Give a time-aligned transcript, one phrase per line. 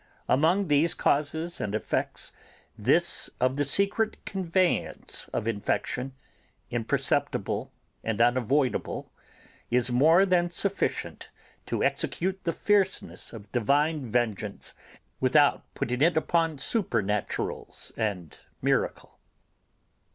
[0.27, 2.33] Among these causes and effects,
[2.75, 6.13] this of the secret conveyance of infection,
[6.71, 7.71] imperceptible
[8.03, 9.11] and unavoidable,
[9.69, 11.29] is more than sufficient
[11.67, 14.73] to execute the fierceness of Divine vengeance,
[15.19, 19.19] without putting it upon supernaturals and miracle.